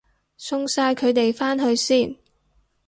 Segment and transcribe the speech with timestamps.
[0.35, 2.15] 送晒佢哋返去先